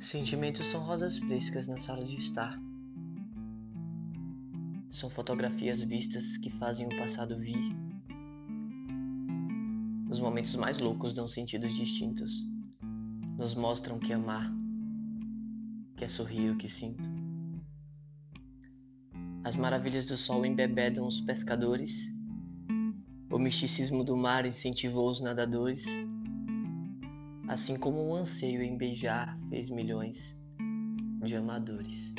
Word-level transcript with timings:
Sentimentos 0.00 0.66
são 0.66 0.80
rosas 0.80 1.18
frescas 1.18 1.68
na 1.68 1.76
sala 1.76 2.02
de 2.02 2.14
estar. 2.14 2.58
São 4.90 5.10
fotografias 5.10 5.82
vistas 5.82 6.38
que 6.38 6.48
fazem 6.48 6.86
o 6.86 6.96
passado 6.96 7.38
vir. 7.38 7.76
Os 10.10 10.18
momentos 10.18 10.56
mais 10.56 10.78
loucos 10.78 11.12
dão 11.12 11.28
sentidos 11.28 11.74
distintos. 11.74 12.46
Nos 13.36 13.54
mostram 13.54 13.98
que 13.98 14.14
amar, 14.14 14.50
que 15.98 16.04
é 16.06 16.08
sorrir 16.08 16.50
o 16.50 16.56
que 16.56 16.66
sinto. 16.66 17.06
As 19.44 19.54
maravilhas 19.54 20.06
do 20.06 20.16
sol 20.16 20.46
embebedam 20.46 21.06
os 21.06 21.20
pescadores. 21.20 22.10
O 23.30 23.38
misticismo 23.38 24.02
do 24.02 24.16
mar 24.16 24.46
incentivou 24.46 25.10
os 25.10 25.20
nadadores 25.20 25.86
assim 27.50 27.76
como 27.76 28.06
o 28.06 28.14
anseio 28.14 28.62
em 28.62 28.76
beijar 28.76 29.36
fez 29.48 29.70
milhões 29.70 30.38
de 31.24 31.34
amadores. 31.34 32.14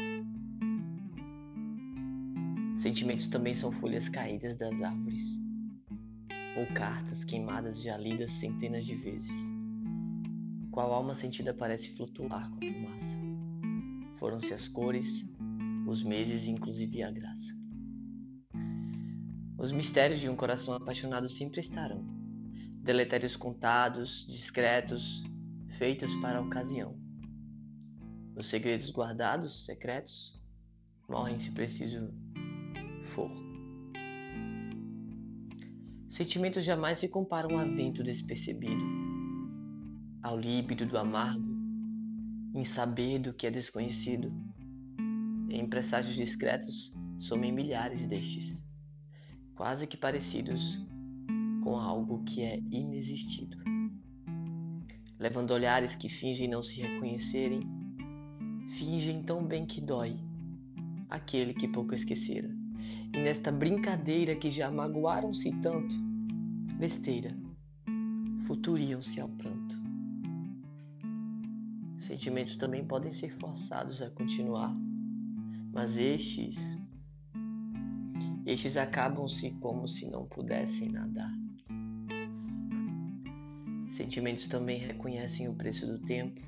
Sentimentos 2.76 3.28
também 3.28 3.54
são 3.54 3.72
folhas 3.72 4.10
caídas 4.10 4.58
das 4.58 4.82
árvores, 4.82 5.40
ou 6.58 6.68
cartas 6.76 7.24
queimadas 7.24 7.82
já 7.82 7.98
lidas 7.98 8.34
centenas 8.34 8.86
de 8.86 8.94
vezes. 8.94 9.50
Qual 10.70 10.92
alma 10.92 11.14
sentida 11.14 11.54
parece 11.54 11.96
flutuar 11.96 12.52
com 12.52 12.58
a 12.58 12.68
fumaça. 12.68 13.18
Foram-se 14.18 14.54
as 14.54 14.68
cores, 14.68 15.26
os 15.88 16.04
meses 16.04 16.48
e 16.48 16.52
inclusive 16.52 17.04
a 17.04 17.10
graça. 17.10 17.56
Os 19.58 19.72
mistérios 19.72 20.20
de 20.20 20.28
um 20.28 20.36
coração 20.36 20.74
apaixonado 20.74 21.30
sempre 21.30 21.62
estarão 21.62 22.21
deletérios 22.82 23.36
contados, 23.36 24.26
discretos, 24.28 25.24
feitos 25.70 26.16
para 26.16 26.40
a 26.40 26.42
ocasião. 26.42 27.00
Os 28.36 28.48
segredos 28.48 28.92
guardados, 28.92 29.66
secretos, 29.66 30.42
morrem 31.08 31.38
se 31.38 31.52
preciso 31.52 32.12
for. 33.04 33.30
Sentimentos 36.08 36.66
jamais 36.66 37.00
se 37.00 37.08
comparam 37.08 37.58
a 37.58 37.64
vento 37.64 38.04
despercebido, 38.04 38.84
ao 40.24 40.38
líbido 40.38 40.86
do 40.86 40.98
amargo, 40.98 41.48
em 42.54 42.64
saber 42.64 43.20
do 43.20 43.34
que 43.34 43.48
é 43.48 43.52
desconhecido. 43.52 44.34
Em 45.50 45.70
presságios 45.70 46.16
discretos 46.16 46.98
somem 47.18 47.52
milhares 47.52 48.08
destes, 48.08 48.66
quase 49.56 49.86
que 49.86 49.96
parecidos 49.96 50.80
com 51.62 51.78
algo 51.78 52.24
que 52.24 52.42
é 52.42 52.60
inexistido. 52.72 53.58
Levando 55.20 55.52
olhares 55.52 55.96
que 55.96 56.10
fingem 56.10 56.48
não 56.48 56.64
se 56.64 56.82
reconhecerem, 56.82 57.62
fingem 58.70 59.22
tão 59.22 59.46
bem 59.46 59.66
que 59.66 59.80
dói 59.80 60.20
aquele 61.10 61.54
que 61.54 61.68
pouco 61.68 61.94
esquecera. 61.94 62.50
E 63.14 63.18
nesta 63.18 63.52
brincadeira 63.52 64.36
que 64.36 64.50
já 64.50 64.72
magoaram-se 64.72 65.52
tanto, 65.62 65.96
besteira, 66.80 67.38
futuriam-se 68.48 69.20
ao 69.20 69.30
pranto. 69.30 69.80
Sentimentos 71.98 72.58
também 72.58 72.84
podem 72.84 73.12
ser 73.12 73.30
forçados 73.30 74.02
a 74.02 74.10
continuar, 74.10 74.76
mas 75.72 75.98
estes 75.98 76.80
estes 78.52 78.76
acabam-se 78.76 79.52
como 79.62 79.88
se 79.88 80.10
não 80.12 80.26
pudessem 80.26 80.90
nadar. 80.90 81.32
Sentimentos 83.88 84.48
também 84.48 84.78
reconhecem 84.78 85.48
o 85.48 85.54
preço 85.54 85.88
do 85.88 86.00
tempo, 86.00 86.42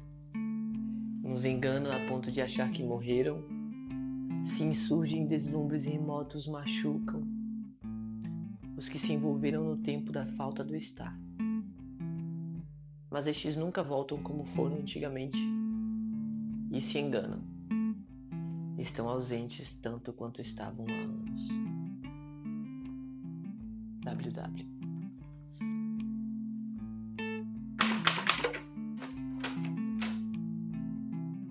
nos 1.23 1.45
enganam 1.45 1.91
a 1.91 2.05
ponto 2.05 2.29
de 2.29 2.41
achar 2.41 2.69
que 2.72 2.83
morreram, 2.83 3.41
se 4.44 4.63
insurgem 4.63 5.25
deslumbres 5.25 5.85
remotos, 5.85 6.47
machucam 6.47 7.23
os 8.75 8.89
que 8.89 9.00
se 9.00 9.13
envolveram 9.13 9.63
no 9.63 9.77
tempo 9.77 10.11
da 10.11 10.25
falta 10.25 10.63
do 10.63 10.75
estar. 10.75 11.17
Mas 13.09 13.27
estes 13.27 13.56
nunca 13.56 13.83
voltam 13.83 14.22
como 14.22 14.44
foram 14.45 14.77
antigamente 14.77 15.38
e 16.72 16.81
se 16.81 17.00
enganam. 17.00 17.41
Estão 18.77 19.07
ausentes 19.07 19.75
tanto 19.75 20.11
quanto 20.11 20.41
estavam 20.41 20.85
há 20.89 20.91
anos. 20.91 21.50
WW 24.05 24.73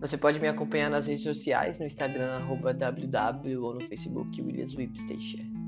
Você 0.01 0.19
pode 0.19 0.41
me 0.41 0.49
acompanhar 0.49 0.91
nas 0.91 1.07
redes 1.07 1.23
sociais, 1.23 1.79
no 1.79 1.87
Instagram, 1.87 2.45
www, 2.49 3.63
ou 3.63 3.75
no 3.75 3.81
Facebook, 3.83 4.43
Williams 4.43 4.75
Whipstation. 4.75 5.62